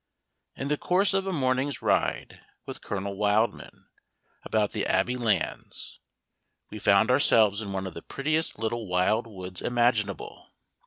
In 0.55 0.69
the 0.69 0.79
course 0.79 1.13
of 1.13 1.27
a 1.27 1.31
morning's 1.31 1.83
ride 1.83 2.41
with 2.65 2.81
Colonel 2.81 3.15
Wildman, 3.15 3.85
about 4.41 4.71
the 4.71 4.87
Abbey 4.87 5.15
lands, 5.15 5.99
we 6.71 6.79
found 6.79 7.11
ourselves 7.11 7.61
in 7.61 7.71
one 7.71 7.85
of 7.85 7.93
the 7.93 8.01
prettiest 8.01 8.57
little 8.57 8.87
wild 8.87 9.27
woods 9.27 9.61
imaginable. 9.61 10.49